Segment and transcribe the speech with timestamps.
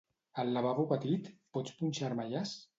[0.43, 2.61] Al lavabo petit pots punxar-me jazz?